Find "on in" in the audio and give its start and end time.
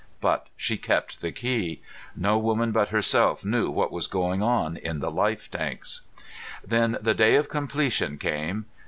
4.41-4.99